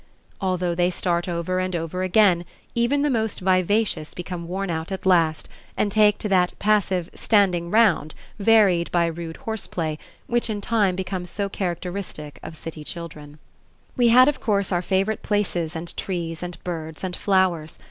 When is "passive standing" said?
6.57-7.69